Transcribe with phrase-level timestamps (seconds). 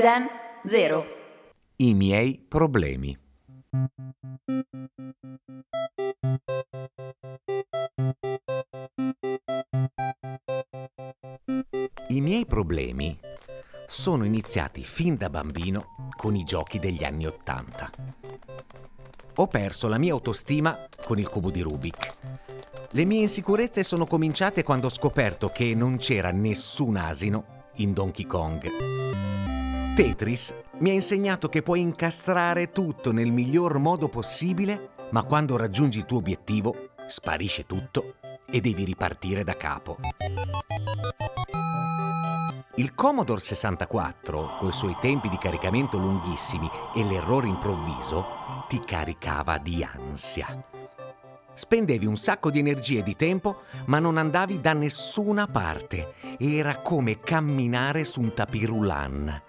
[0.00, 0.28] Zen
[0.64, 1.06] 0.
[1.74, 3.18] I miei problemi.
[12.10, 13.18] I miei problemi
[13.88, 17.90] sono iniziati fin da bambino con i giochi degli anni Ottanta.
[19.34, 22.14] Ho perso la mia autostima con il cubo di Rubik.
[22.90, 28.26] Le mie insicurezze sono cominciate quando ho scoperto che non c'era nessun asino in Donkey
[28.26, 29.37] Kong.
[29.98, 35.98] Tetris mi ha insegnato che puoi incastrare tutto nel miglior modo possibile, ma quando raggiungi
[35.98, 38.14] il tuo obiettivo sparisce tutto
[38.48, 39.96] e devi ripartire da capo.
[42.76, 48.24] Il Commodore 64, coi suoi tempi di caricamento lunghissimi e l'errore improvviso,
[48.68, 50.46] ti caricava di ansia.
[51.54, 56.14] Spendevi un sacco di energia e di tempo, ma non andavi da nessuna parte.
[56.38, 59.46] Era come camminare su un tapirulan.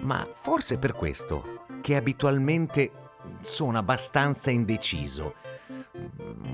[0.00, 2.90] Ma forse per questo che abitualmente
[3.40, 5.34] sono abbastanza indeciso.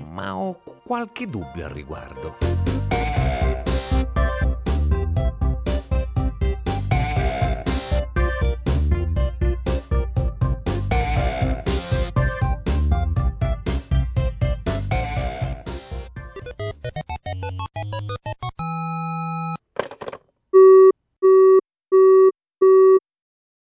[0.09, 2.37] Ma ho qualche dubbio al riguardo.